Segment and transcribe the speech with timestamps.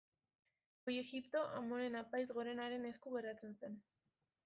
[0.85, 3.83] Goi Egipto, Amonen Apaiz Gorenaren esku geratzen zen.